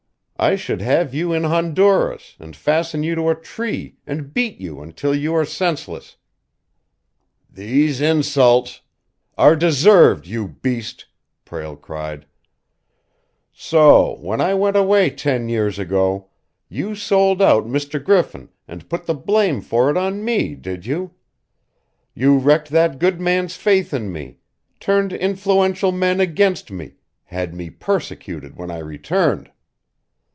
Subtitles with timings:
[0.43, 4.81] I should have you in Honduras, and fasten you to a tree and beat you
[4.81, 6.17] until you are senseless."
[7.47, 8.81] "These insults"
[9.37, 11.05] "Are deserved, you beast!"
[11.45, 12.25] Prale cried.
[13.53, 16.29] "So, when I went away ten years ago,
[16.67, 18.03] you sold out Mr.
[18.03, 21.13] Griffin and put the blame for it on me, did you?
[22.15, 24.39] You wrecked that good man's faith in me,
[24.79, 26.93] turned influential men against me,
[27.25, 29.51] had me persecuted when I returned."